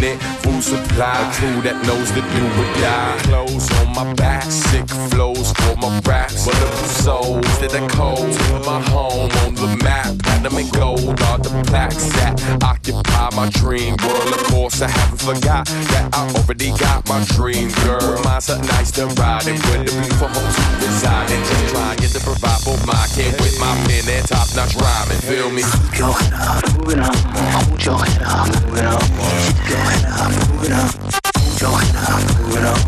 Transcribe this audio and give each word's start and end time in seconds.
Food 0.00 0.62
supply, 0.62 1.30
crew 1.34 1.60
that 1.60 1.76
knows 1.84 2.10
the 2.12 2.22
do 2.22 2.44
or 2.56 2.80
die. 2.80 3.18
Clothes 3.24 3.70
on 3.80 3.94
my 3.94 4.14
back, 4.14 4.44
sick 4.44 4.88
flows 5.10 5.52
for 5.52 5.76
my 5.76 6.00
raps. 6.06 6.46
But 6.46 6.54
the 6.54 6.72
souls 6.88 7.58
that 7.60 7.74
I 7.74 7.86
cold 7.88 8.32
to 8.32 8.52
my 8.64 8.80
home 8.80 9.30
on 9.44 9.54
the 9.56 9.76
map. 9.84 10.16
Platinum 10.22 10.56
and 10.56 10.72
gold 10.72 11.20
are 11.20 11.38
the 11.38 11.50
plaques 11.66 12.08
that 12.16 12.40
occupy 12.64 13.28
my 13.36 13.50
dream 13.50 13.94
world. 14.02 14.32
Of 14.32 14.44
course, 14.44 14.80
I 14.80 14.88
haven't 14.88 15.20
forgot 15.20 15.66
that 15.66 16.14
I 16.14 16.32
already 16.34 16.70
got 16.78 17.06
my 17.06 17.22
dream 17.36 17.68
girl 17.84 18.19
find 18.40 18.60
something 18.60 18.76
nice 18.76 18.90
to 18.92 19.06
ride 19.20 19.46
and 19.46 19.58
with 19.58 19.86
the 19.86 20.00
beautiful 20.00 20.28
homes 20.28 20.56
residing. 20.80 21.42
Just 21.44 21.74
trying 21.74 21.98
to 21.98 22.20
provide 22.20 22.60
for 22.60 22.86
my 22.86 23.06
kid 23.14 23.32
with 23.40 23.58
my 23.60 23.74
pen 23.86 24.08
and 24.08 24.26
top 24.26 24.48
notch 24.56 24.74
rhyming. 24.76 25.20
Feel 25.20 25.50
me? 25.50 25.62
Keep 25.62 25.98
your 25.98 26.12
head 26.12 26.32
up, 26.32 26.78
moving 26.78 27.00
up. 27.00 27.14
Hold 27.14 27.84
your 27.84 27.98
head 27.98 28.22
up, 28.22 28.48
moving 28.66 28.86
up. 28.86 29.02
Keep 29.44 29.68
your 29.68 29.78
head 29.78 30.04
up, 30.08 30.30
moving 30.48 30.72
up. 30.72 30.90
Hold 31.36 31.60
your 31.60 31.76
head 31.80 31.96
up, 31.96 32.20
moving 32.40 32.64
up. 32.64 32.80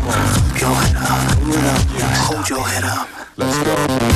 Keep 0.53 0.61
your 0.61 0.73
up, 0.73 1.39
moving 1.41 1.65
up. 1.65 1.81
Hold 2.27 2.49
your 2.49 2.67
head 2.67 2.83
up. 2.83 3.07
Let's 3.37 3.63
go. 3.63 4.12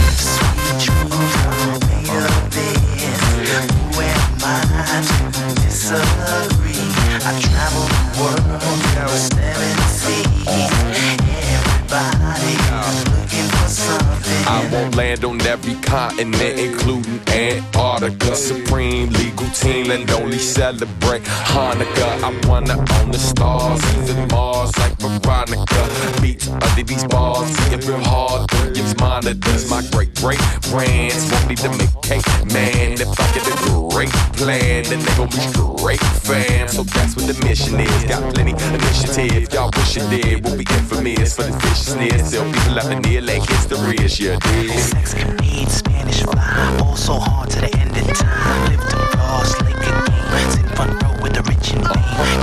Celebrate 20.40 21.24
Hanukkah. 21.24 22.24
I 22.24 22.48
wanna 22.48 22.78
own 22.96 23.12
the 23.12 23.20
stars, 23.20 23.82
even 23.98 24.28
Mars 24.30 24.78
like 24.80 24.97
Veronica. 25.10 26.22
Beats 26.22 26.48
under 26.50 26.84
these 26.84 27.04
bars, 27.06 27.50
it 27.72 27.86
real 27.86 28.00
hard. 28.00 28.50
Billions 28.52 28.98
monitors, 29.00 29.70
my 29.70 29.82
great 29.92 30.14
great 30.16 30.40
brands 30.70 31.32
won't 31.32 31.48
need 31.48 31.58
to 31.60 31.70
make 31.70 31.94
cake, 32.02 32.26
man. 32.54 32.94
If 32.94 33.20
I 33.20 33.26
get 33.34 33.48
a 33.48 33.56
great 33.90 34.10
plan, 34.38 34.84
then 34.84 35.00
they 35.00 35.16
gon' 35.16 35.28
be 35.30 35.42
straight 35.52 36.00
fam. 36.00 36.68
So 36.68 36.84
that's 36.84 37.16
what 37.16 37.28
the 37.28 37.36
mission 37.46 37.80
is. 37.80 38.04
Got 38.06 38.34
plenty 38.34 38.52
initiative, 38.52 39.54
y'all 39.54 39.72
wish 39.76 39.96
you 39.96 40.04
did. 40.10 40.44
We'll 40.44 40.58
be 40.58 40.66
infamous 40.70 41.36
for 41.36 41.44
the 41.44 41.52
viciousness. 41.58 42.28
Still 42.28 42.46
people 42.52 42.74
laughing 42.74 43.02
near 43.02 43.22
like 43.22 43.48
history 43.48 43.98
is 44.04 44.20
your 44.20 44.38
dig. 44.38 44.72
Sex 44.72 45.14
can 45.14 45.36
need 45.38 45.70
Spanish 45.70 46.22
fly, 46.24 46.78
also 46.82 47.14
hard 47.14 47.50
to 47.52 47.62
the 47.62 47.72
end 47.78 47.96
of 47.98 48.18
time. 48.18 48.72
Live 48.72 48.90
to 48.90 48.98
floss 49.14 49.67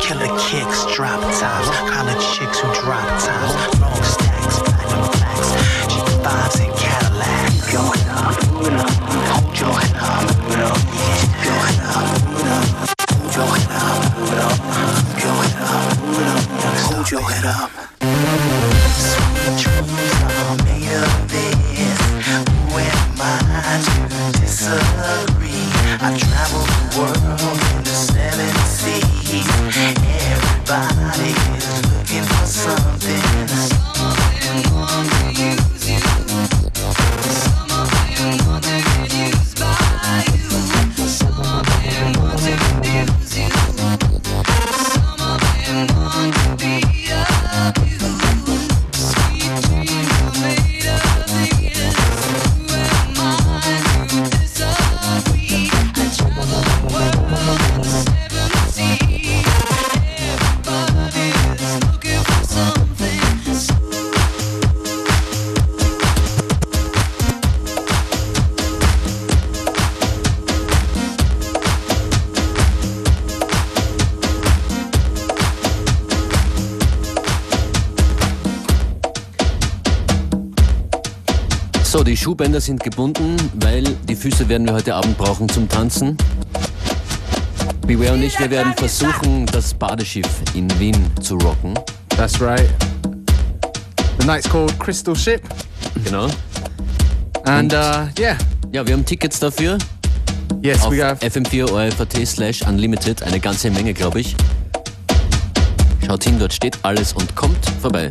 Killer 0.00 0.30
kicks, 0.38 0.86
drop 0.94 1.20
tops. 1.40 1.68
College 1.90 2.24
chicks 2.34 2.58
who 2.60 2.68
drop 2.82 3.06
tops. 3.20 3.80
Long 3.80 4.02
stacks, 4.02 4.58
platinum 4.62 5.08
plaques. 5.16 5.50
G5s 5.90 6.56
and 6.64 6.74
Cadillac. 6.78 7.50
Going 7.72 8.04
up, 8.10 8.36
moving 8.52 8.74
up. 8.74 8.90
Head 9.54 9.90
up, 9.90 10.18
moving 10.42 10.62
up. 10.62 10.78
Going 11.54 11.78
up, 11.82 12.06
moving 12.24 12.52
up. 12.52 12.66
Head 13.54 13.74
up, 13.74 13.98
moving 14.14 14.38
up. 14.38 14.56
Going 15.24 15.54
up, 15.58 15.82
moving 16.04 16.28
up. 16.28 16.44
Hold 16.86 17.10
your 17.10 17.22
head 17.22 17.46
up. 17.46 17.93
Schuhbänder 82.24 82.58
sind 82.58 82.82
gebunden, 82.82 83.36
weil 83.52 83.82
die 84.08 84.16
Füße 84.16 84.48
werden 84.48 84.66
wir 84.66 84.72
heute 84.72 84.94
Abend 84.94 85.18
brauchen 85.18 85.46
zum 85.46 85.68
Tanzen. 85.68 86.16
Beware 87.86 88.14
und 88.14 88.22
ich, 88.22 88.40
wir 88.40 88.50
werden 88.50 88.72
versuchen, 88.72 89.44
das 89.44 89.74
Badeschiff 89.74 90.26
in 90.54 90.70
Wien 90.80 90.96
zu 91.20 91.34
rocken. 91.36 91.74
That's 92.16 92.40
right. 92.40 92.70
The 94.18 94.26
night's 94.26 94.48
called 94.48 94.72
Crystal 94.80 95.14
Ship, 95.14 95.42
Genau. 96.02 96.28
and 97.44 97.74
uh, 97.74 98.06
yeah, 98.18 98.38
Ja, 98.72 98.86
wir 98.86 98.94
haben 98.94 99.04
Tickets 99.04 99.38
dafür 99.38 99.76
yes, 100.62 100.80
auf 100.82 100.92
we 100.92 101.04
have. 101.04 101.22
fm4 101.26 101.70
ORFAT 101.70 102.26
slash 102.26 102.62
unlimited. 102.62 103.22
Eine 103.22 103.38
ganze 103.38 103.70
Menge, 103.70 103.92
glaube 103.92 104.20
ich. 104.20 104.34
Schaut 106.06 106.24
hin, 106.24 106.38
dort 106.38 106.54
steht 106.54 106.78
alles 106.84 107.12
und 107.12 107.36
kommt 107.36 107.66
vorbei. 107.82 108.10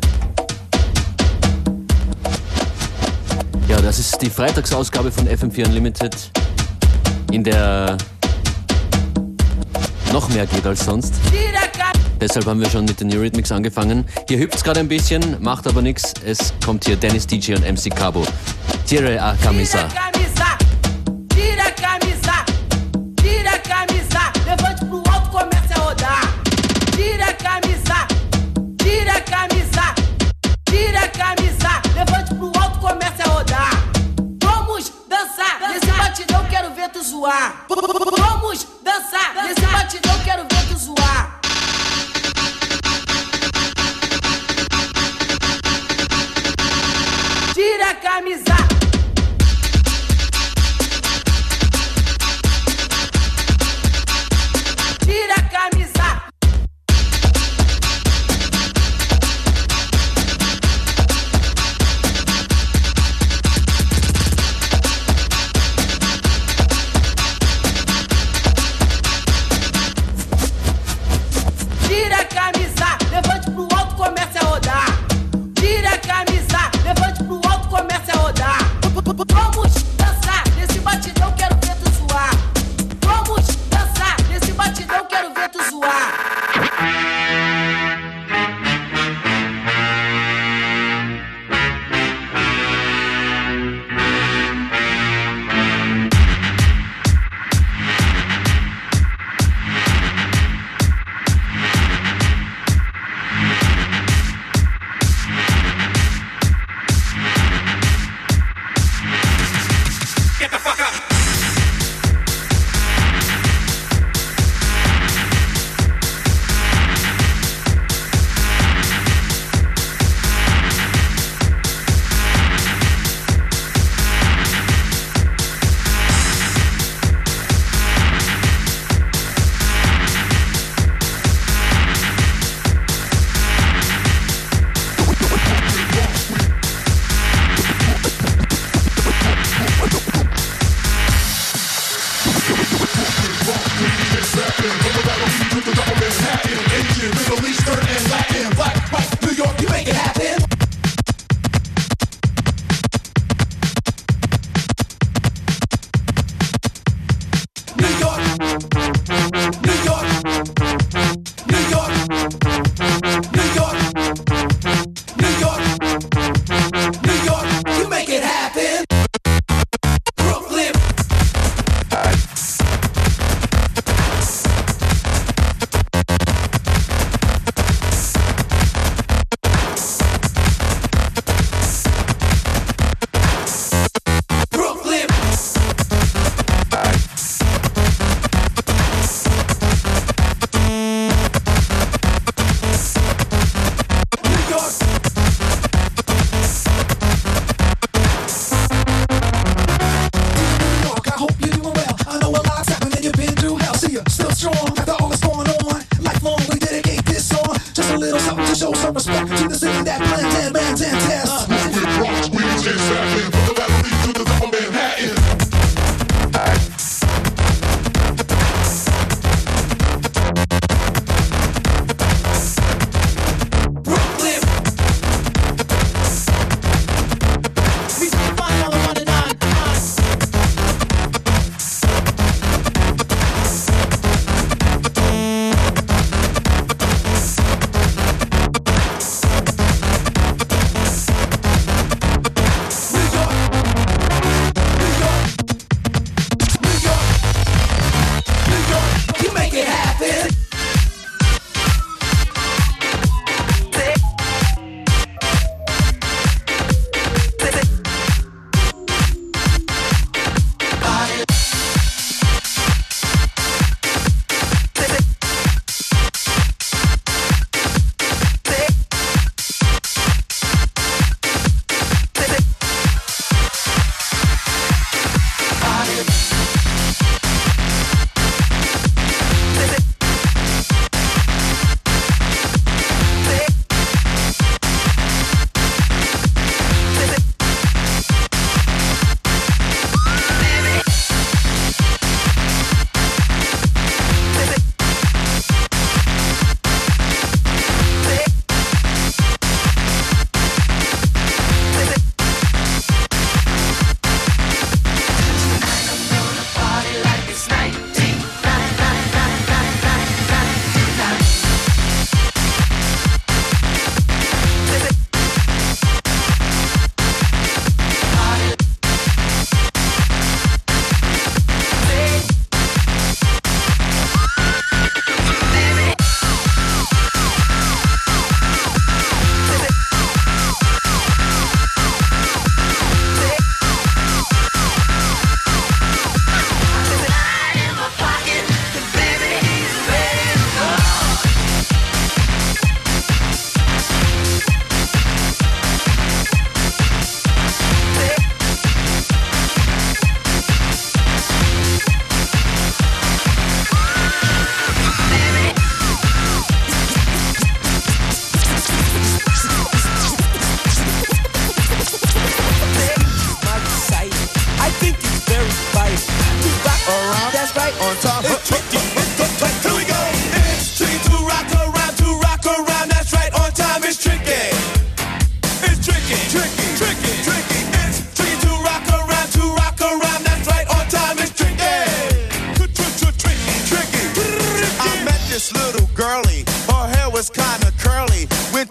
Ja, 3.74 3.82
das 3.82 3.98
ist 3.98 4.22
die 4.22 4.30
Freitagsausgabe 4.30 5.12
von 5.12 5.28
FM4 5.28 5.66
Unlimited. 5.66 6.16
in 7.32 7.44
der 7.44 7.98
noch 10.12 10.30
mehr 10.30 10.46
geht 10.46 10.64
als 10.68 10.86
sonst. 10.86 11.16
Deshalb 12.22 12.46
haben 12.46 12.60
wir 12.60 12.70
schon 12.70 12.86
mit 12.86 13.00
den 13.00 13.12
Eurythmics 13.12 13.52
angefangen. 13.52 14.06
Hier 14.28 14.38
hüpft 14.38 14.58
es 14.58 14.64
gerade 14.64 14.80
ein 14.80 14.88
bisschen, 14.88 15.38
macht 15.42 15.66
aber 15.66 15.82
nichts. 15.82 16.14
Es 16.24 16.54
kommt 16.64 16.86
hier 16.86 16.98
Dennis 16.98 17.26
DJ 17.26 17.56
und 17.56 17.62
MC 17.64 17.90
Cabo. 17.90 18.24
Tire 18.86 19.20
a 19.20 19.36
camisa. 19.42 19.88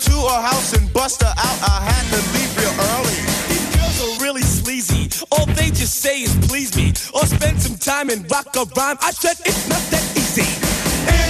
to 0.04 0.16
a 0.16 0.38
house 0.40 0.72
and 0.76 0.92
bust 0.92 1.22
her 1.22 1.28
out. 1.28 1.58
I 1.62 1.78
had 1.84 2.04
to 2.10 2.20
leave 2.34 2.52
real 2.58 2.74
early. 2.94 3.18
These 3.50 3.68
girls 3.76 3.98
are 4.02 4.24
really 4.24 4.42
sleazy. 4.42 5.10
All 5.30 5.46
they 5.46 5.68
just 5.70 5.96
say 5.98 6.22
is 6.22 6.34
please 6.48 6.74
me. 6.76 6.92
Or 7.14 7.26
spend 7.26 7.60
some 7.62 7.76
time 7.76 8.10
and 8.10 8.28
rock 8.30 8.54
a 8.56 8.64
rhyme. 8.76 8.98
I 9.00 9.10
said 9.12 9.36
it's 9.46 9.68
not 9.68 9.82
that 9.90 10.04
easy. 10.16 10.48
And 11.08 11.21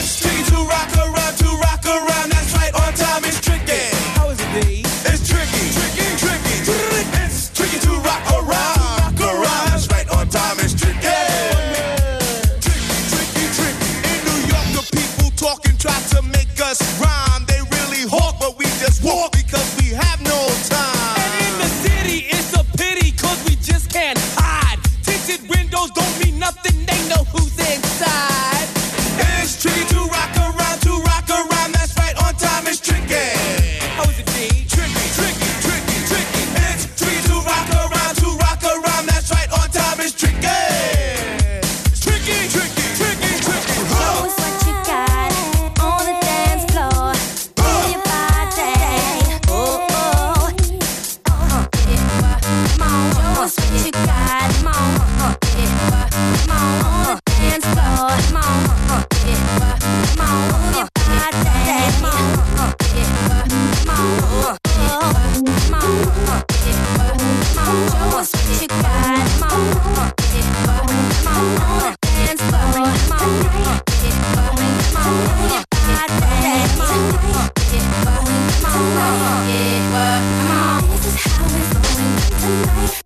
tonight. 82.43 83.02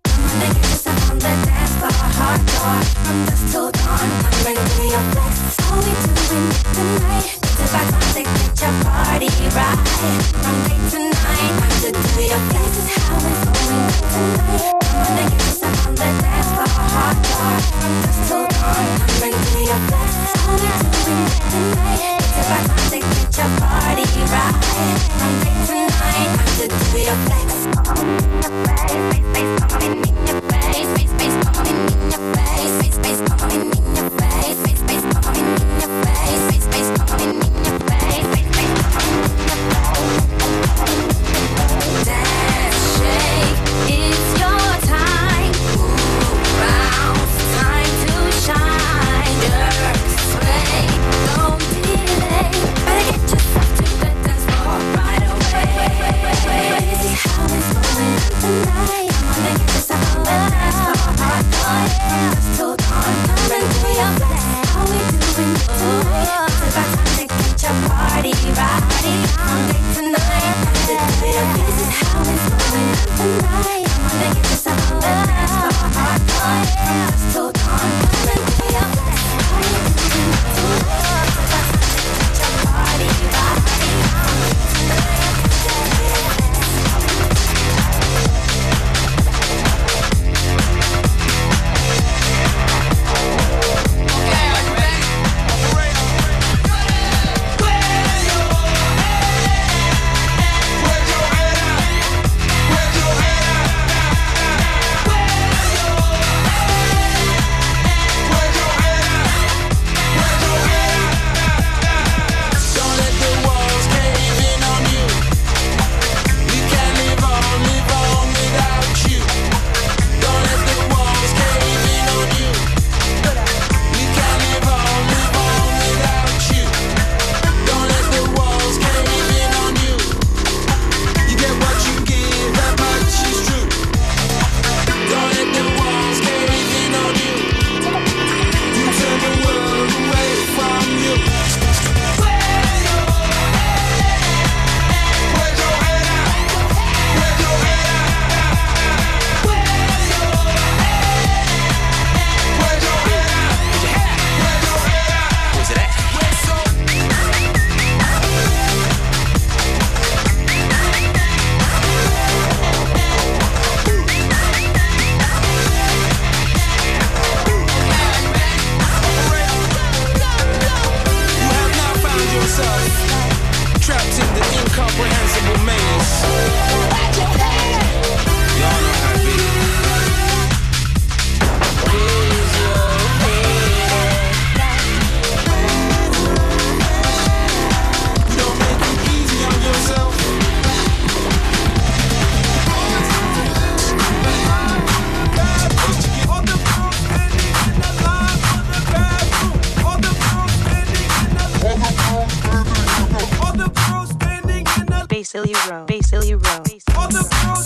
Row, 205.45 205.85
Basilio 205.85 206.37
Row. 206.37 206.63
All 206.97 207.07
the 207.09 207.21
girls 207.45 207.56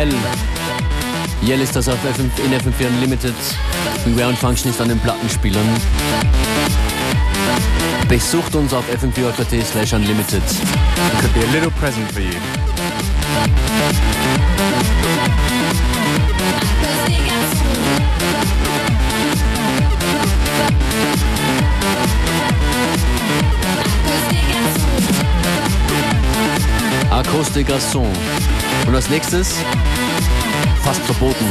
Yell. 0.00 0.14
Yell 1.42 1.60
ist 1.60 1.76
das 1.76 1.86
auf 1.86 1.98
FM, 1.98 2.30
in 2.42 2.52
FM4 2.58 2.86
Unlimited. 2.86 3.34
Beware 4.06 4.28
und 4.28 4.38
Function 4.38 4.70
ist 4.70 4.80
an 4.80 4.88
den 4.88 4.98
Plattenspielern. 4.98 5.68
Besucht 8.08 8.54
uns 8.54 8.72
auf 8.72 8.84
fm4.at 8.88 9.66
slash 9.66 9.92
unlimited. 9.92 10.42
Could 11.20 11.34
be 11.34 11.42
a 11.42 11.52
little 11.52 11.70
present 11.72 12.10
for 12.12 12.22
you. 12.22 12.30
Acoustic 27.10 27.68
Garçon. 27.68 28.10
Und 28.86 28.94
als 28.94 29.10
nächstes, 29.10 29.54
fast 30.90 31.02
verboten, 31.02 31.44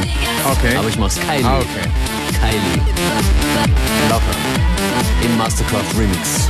Okay. 0.52 0.76
aber 0.76 0.90
ich 0.90 0.98
mach's 0.98 1.18
Kylie. 1.18 1.46
Ah, 1.46 1.60
okay. 1.60 1.88
Kylie. 2.42 2.82
Love 4.10 4.22
her. 4.26 5.26
Im 5.26 5.38
Mastercraft 5.38 5.98
Remix. 5.98 6.50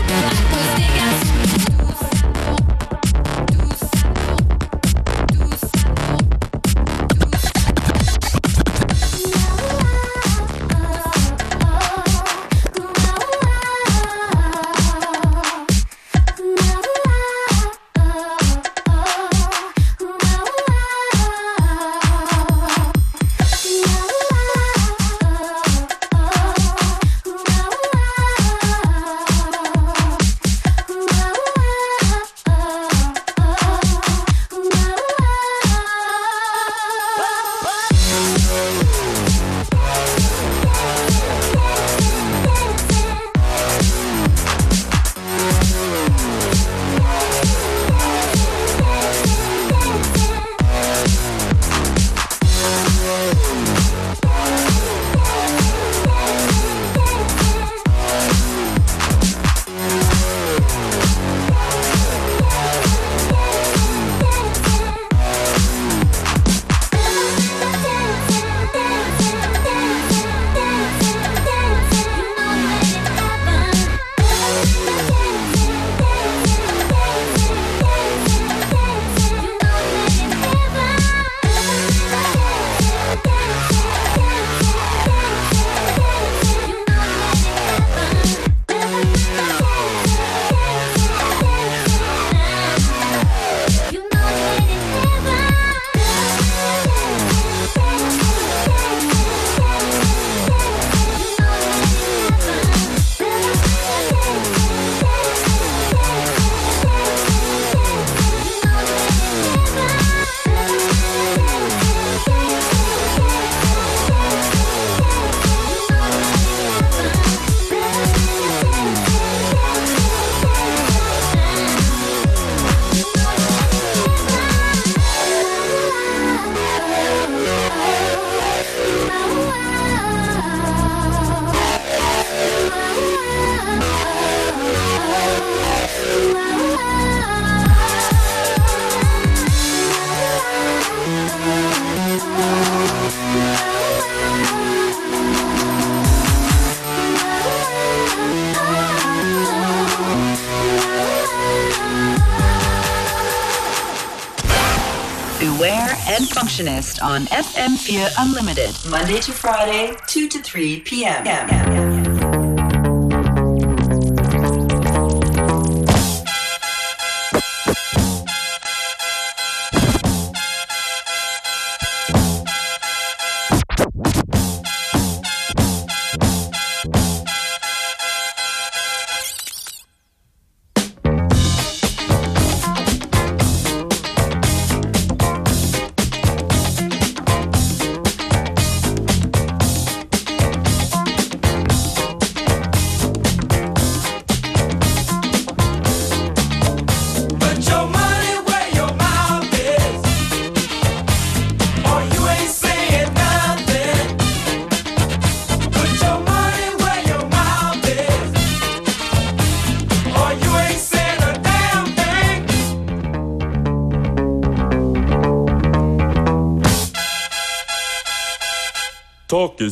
On 157.02 157.26
FM4 157.28 158.12
Unlimited, 158.20 158.76
Monday 158.90 159.20
to 159.22 159.32
Friday, 159.32 159.96
2 160.08 160.28
to 160.28 160.40
3 160.42 160.82
p.m. 160.82 162.19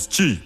g 0.10 0.40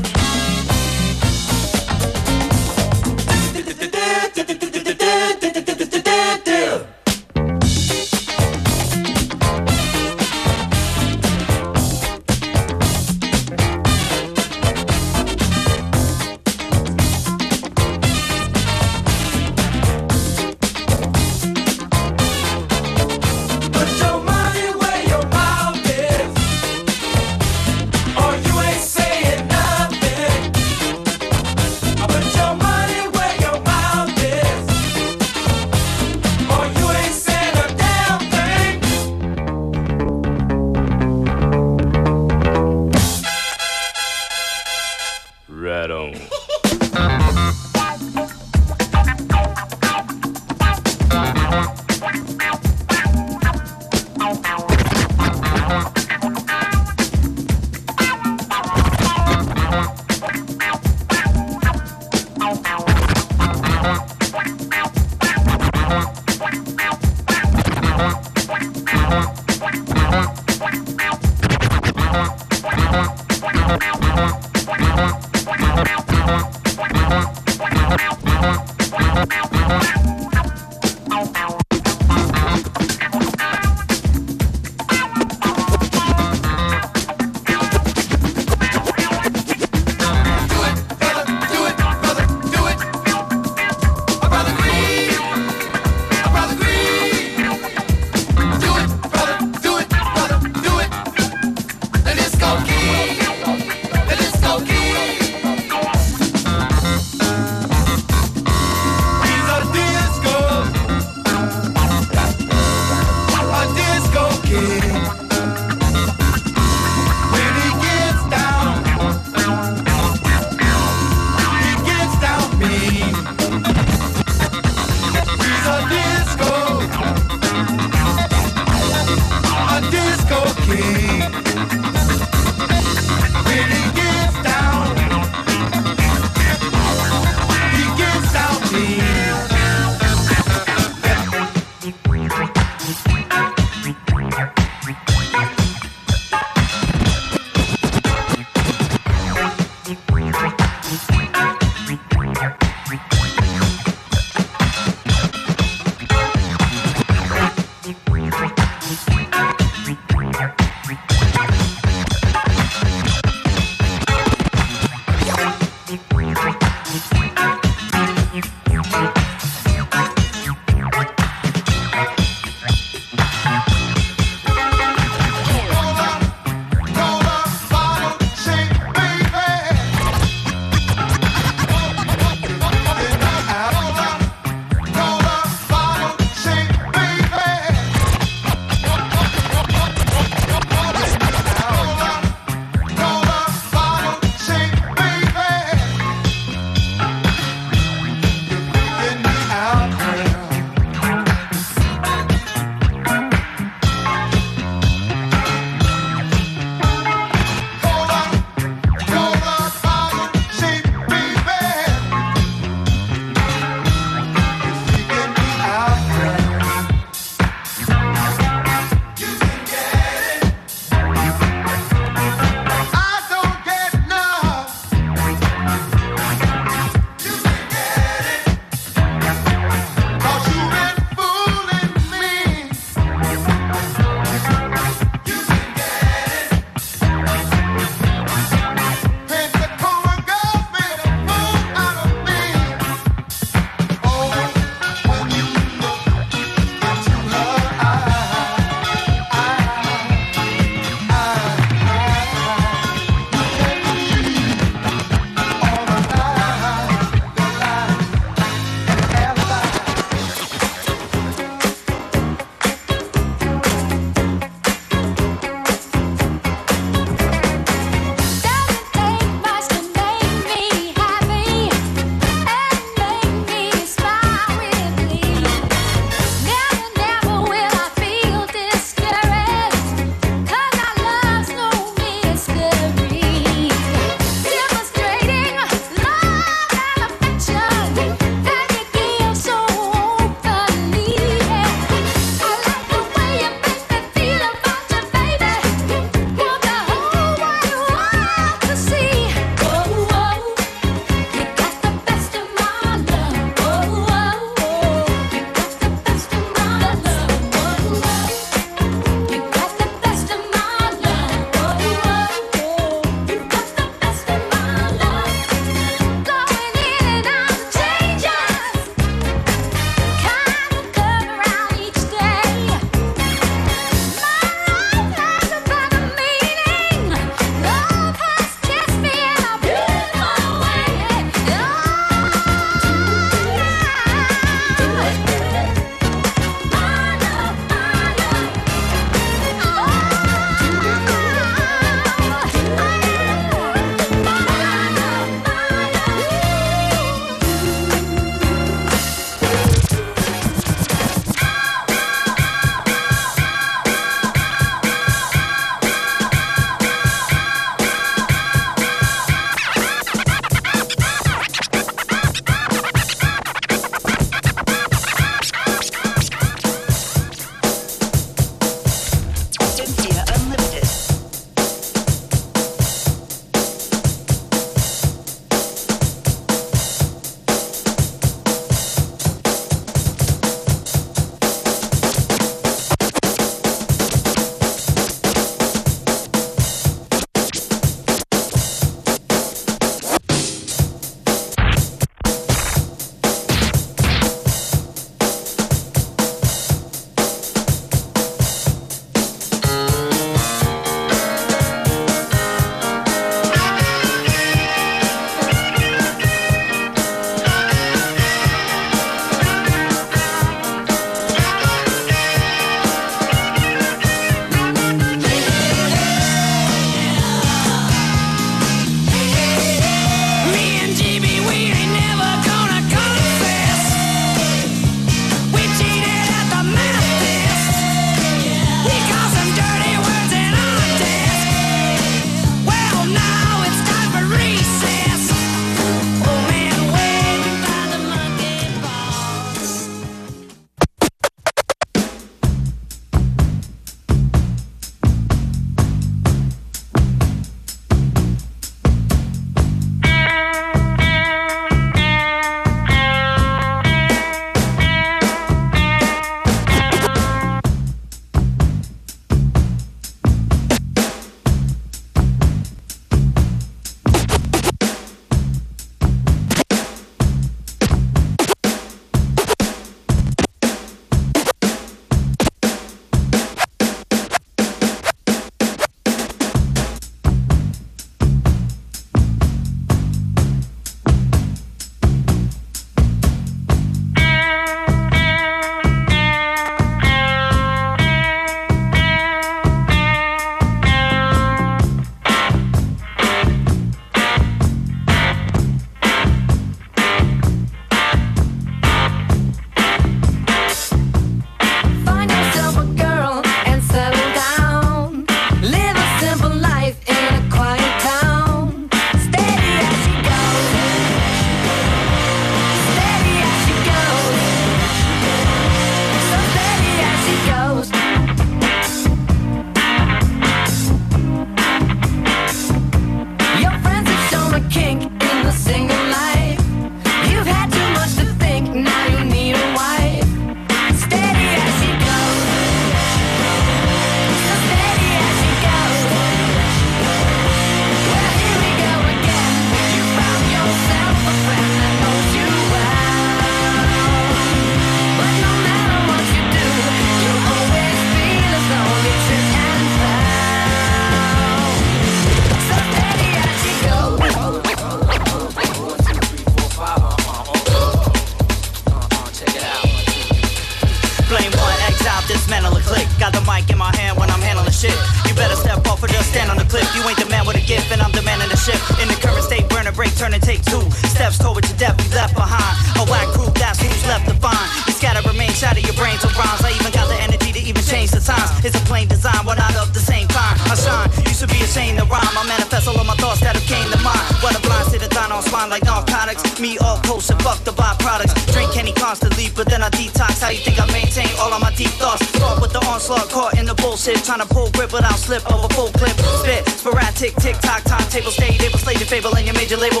Trying 594.32 594.48
to 594.48 594.54
pull 594.54 594.70
grip 594.72 594.96
without 594.96 595.20
slip 595.20 595.44
over 595.52 595.68
full 595.76 595.92
clip. 595.92 596.16
Spit, 596.40 596.64
sporadic, 596.64 597.36
tick 597.36 597.52
tock, 597.60 597.84
timetable, 597.84 598.32
stay 598.32 598.56
able, 598.64 598.80
slated 598.80 599.04
fable 599.04 599.36
in 599.36 599.44
your 599.44 599.52
major 599.52 599.76
label. 599.76 600.00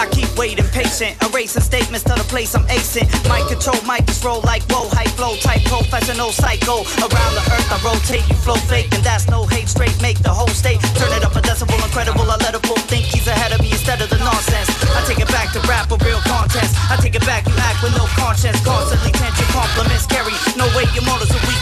I 0.00 0.08
keep 0.08 0.32
waiting, 0.40 0.64
patient, 0.72 1.20
erasing 1.20 1.60
statements 1.60 2.00
to 2.08 2.16
the 2.16 2.24
place 2.32 2.56
I'm 2.56 2.64
acing. 2.72 3.04
Mic 3.28 3.44
control, 3.44 3.76
mic 3.84 4.08
roll 4.24 4.40
like 4.48 4.64
whoa, 4.72 4.88
high 4.96 5.12
flow, 5.20 5.36
type 5.44 5.60
professional 5.68 6.32
psycho. 6.32 6.80
Around 6.96 7.32
the 7.36 7.44
earth, 7.44 7.68
I 7.68 7.76
rotate, 7.84 8.24
you 8.32 8.40
flow 8.40 8.56
fake, 8.72 8.88
and 8.96 9.04
that's 9.04 9.28
no 9.28 9.44
hate. 9.44 9.68
Straight 9.68 9.92
make 10.00 10.16
the 10.24 10.32
whole 10.32 10.48
state 10.48 10.80
turn 10.96 11.12
it 11.12 11.20
up 11.20 11.36
a 11.36 11.44
decibel, 11.44 11.76
incredible. 11.84 12.24
I 12.24 12.40
let 12.40 12.56
a 12.56 12.60
fool 12.64 12.80
think 12.88 13.04
he's 13.04 13.28
ahead 13.28 13.52
of 13.52 13.60
me 13.60 13.68
instead 13.68 14.00
of 14.00 14.08
the 14.08 14.16
nonsense. 14.24 14.72
I 14.96 15.04
take 15.04 15.20
it 15.20 15.28
back 15.28 15.52
to 15.52 15.60
rap 15.68 15.92
a 15.92 16.00
real 16.08 16.24
contest. 16.24 16.72
I 16.88 16.96
take 17.04 17.20
it 17.20 17.26
back, 17.28 17.44
you 17.44 17.52
act 17.68 17.84
with 17.84 17.92
no 18.00 18.08
conscience. 18.16 18.64
Constantly 18.64 19.12
tension 19.12 19.44
compliments 19.52 20.08
carry. 20.08 20.32
No 20.56 20.64
way, 20.72 20.88
your 20.96 21.04
motives 21.04 21.36
are 21.36 21.44
weak, 21.44 21.57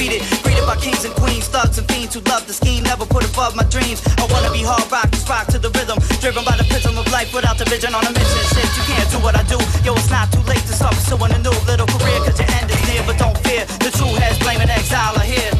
defeated. 0.00 0.42
Greeted 0.42 0.64
by 0.66 0.76
kings 0.76 1.04
and 1.04 1.14
queens, 1.14 1.48
thugs 1.48 1.78
and 1.78 1.86
fiends 1.92 2.14
who 2.14 2.20
love 2.32 2.46
the 2.46 2.52
scheme, 2.52 2.82
never 2.84 3.04
put 3.04 3.24
above 3.28 3.54
my 3.54 3.64
dreams. 3.64 4.00
I 4.16 4.26
wanna 4.32 4.50
be 4.50 4.62
hard 4.62 4.90
rock, 4.90 5.10
just 5.10 5.28
rock 5.28 5.46
to 5.48 5.58
the 5.58 5.70
rhythm. 5.76 5.98
Driven 6.20 6.44
by 6.44 6.56
the 6.56 6.64
prism 6.64 6.96
of 6.96 7.06
life 7.12 7.32
without 7.34 7.58
the 7.58 7.64
vision 7.66 7.94
on 7.94 8.04
a 8.04 8.12
mission. 8.12 8.42
Shit, 8.54 8.70
you 8.76 8.84
can't 8.88 9.10
do 9.10 9.18
what 9.20 9.36
I 9.36 9.42
do. 9.44 9.58
Yo, 9.84 9.94
it's 9.94 10.10
not 10.10 10.32
too 10.32 10.42
late 10.48 10.64
to 10.64 10.72
start 10.72 10.94
pursuing 10.94 11.32
a 11.32 11.38
new 11.38 11.56
little 11.68 11.86
career, 11.86 12.18
cause 12.24 12.38
your 12.40 12.48
end 12.56 12.70
is 12.70 12.80
near, 12.88 13.02
but 13.04 13.18
don't 13.18 13.36
fear. 13.44 13.64
The 13.84 13.90
true 13.92 14.12
heads 14.16 14.38
Blame 14.38 14.60
One 14.60 14.70
Exile 14.70 15.16
are 15.16 15.28
here. 15.28 15.59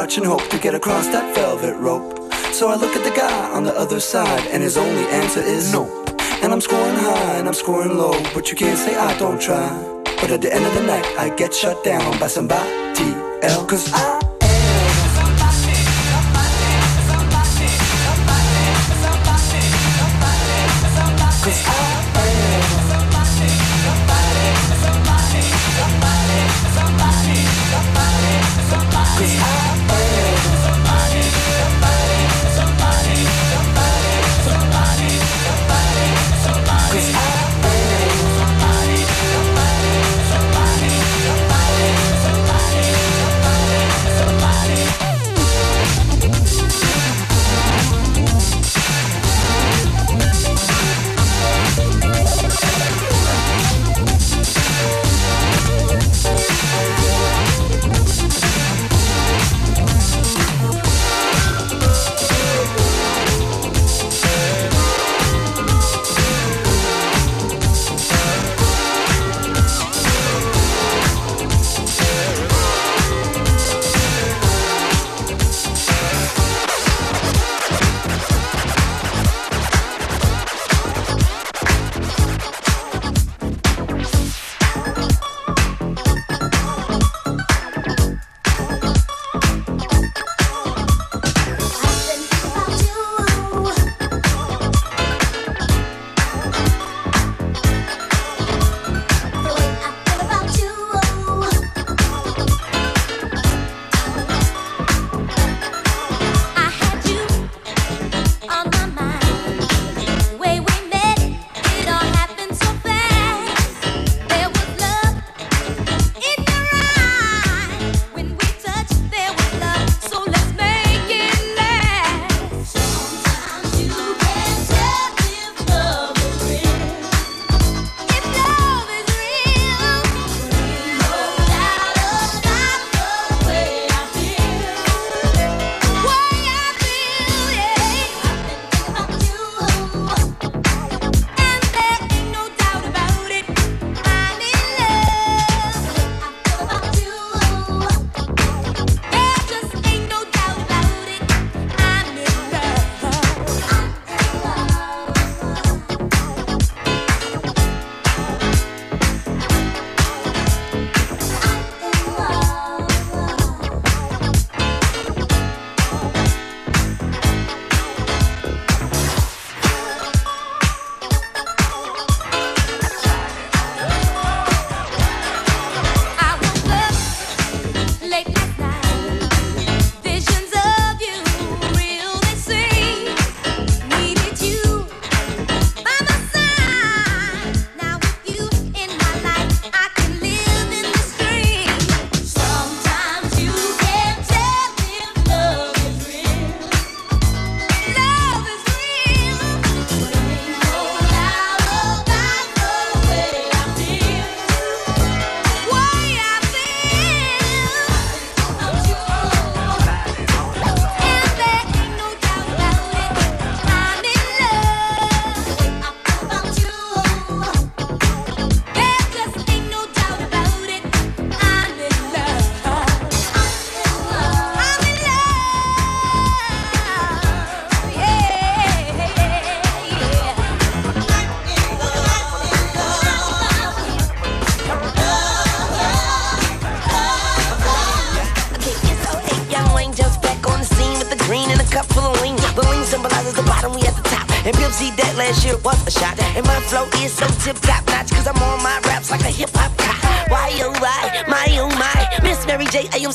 Watch 0.00 0.16
and 0.16 0.26
hope 0.26 0.48
to 0.48 0.58
get 0.58 0.74
across 0.74 1.06
that 1.08 1.34
velvet 1.34 1.76
rope. 1.76 2.32
So 2.54 2.70
I 2.70 2.76
look 2.76 2.96
at 2.96 3.04
the 3.04 3.14
guy 3.14 3.50
on 3.54 3.64
the 3.64 3.76
other 3.76 4.00
side, 4.00 4.46
and 4.50 4.62
his 4.62 4.78
only 4.78 5.04
answer 5.20 5.40
is 5.40 5.74
no. 5.74 5.84
And 6.42 6.54
I'm 6.54 6.62
scoring 6.62 6.96
high 6.96 7.34
and 7.38 7.46
I'm 7.46 7.52
scoring 7.52 7.98
low, 7.98 8.14
but 8.32 8.50
you 8.50 8.56
can't 8.56 8.78
say 8.78 8.96
I 8.96 9.12
don't 9.18 9.38
try. 9.38 9.68
But 10.20 10.30
at 10.30 10.40
the 10.40 10.50
end 10.54 10.64
of 10.64 10.72
the 10.72 10.84
night, 10.84 11.04
I 11.18 11.28
get 11.36 11.52
shut 11.52 11.84
down 11.84 12.18
by 12.18 12.28
somebody 12.28 13.10
else. 13.42 13.70
Cause 13.70 13.92
I 13.92 14.29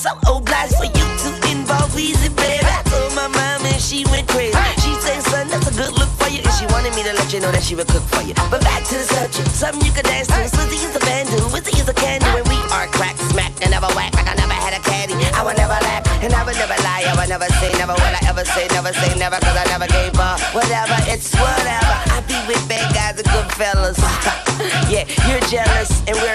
so 0.05 0.37
obliged 0.37 0.77
for 0.77 0.85
you 0.85 1.05
to 1.25 1.29
involve 1.49 1.97
easy, 1.97 2.29
baby. 2.29 2.61
I 2.61 2.85
told 2.85 3.09
my 3.17 3.25
mom 3.25 3.65
and 3.65 3.81
she 3.81 4.05
went 4.13 4.29
crazy. 4.29 4.53
She 4.85 4.93
said, 5.01 5.21
son, 5.25 5.49
that's 5.49 5.65
a 5.65 5.73
good 5.73 5.93
look 5.97 6.11
for 6.21 6.29
you. 6.29 6.45
And 6.45 6.53
she 6.53 6.69
wanted 6.69 6.93
me 6.93 7.01
to 7.09 7.13
let 7.17 7.33
you 7.33 7.41
know 7.41 7.49
that 7.49 7.65
she 7.65 7.73
would 7.73 7.89
cook 7.89 8.05
for 8.13 8.21
you. 8.21 8.37
But 8.53 8.61
back 8.61 8.85
to 8.93 8.95
the 9.01 9.07
subject, 9.09 9.49
something 9.49 9.81
you 9.81 9.89
could 9.89 10.05
dance 10.05 10.29
to. 10.29 10.45
Swizzy 10.53 10.77
is 10.85 10.93
a 10.93 11.01
bandu, 11.01 11.41
Wizzy 11.49 11.73
is 11.81 11.89
a 11.89 11.97
candy. 11.97 12.29
And 12.29 12.45
we 12.45 12.57
are 12.69 12.85
crack, 12.93 13.17
smack, 13.33 13.49
and 13.65 13.73
never 13.73 13.89
whack 13.97 14.13
like 14.13 14.29
I 14.29 14.35
never 14.37 14.53
had 14.53 14.77
a 14.77 14.81
caddy. 14.85 15.17
I 15.33 15.41
would 15.41 15.57
never 15.57 15.73
laugh, 15.73 16.05
and 16.21 16.31
I 16.33 16.45
would 16.45 16.57
never 16.61 16.77
lie. 16.85 17.09
I 17.09 17.13
would 17.17 17.29
never 17.29 17.49
say 17.57 17.73
never. 17.81 17.97
Will 17.97 18.13
I 18.13 18.21
ever 18.29 18.45
say 18.45 18.69
never 18.77 18.93
say 18.93 19.09
never? 19.17 19.41
Cause 19.41 19.57
I 19.57 19.65
never 19.73 19.89
gave 19.89 20.13
up. 20.21 20.37
Whatever, 20.53 20.97
it's 21.09 21.33
whatever. 21.33 21.95
I 22.13 22.21
be 22.29 22.37
with 22.45 22.61
bad 22.69 22.93
guys 22.93 23.17
and 23.17 23.29
good 23.33 23.49
fellas. 23.57 23.97
yeah, 24.93 25.09
you're 25.25 25.41
jealous, 25.49 25.89
and 26.05 26.13
we're 26.21 26.29
not 26.29 26.34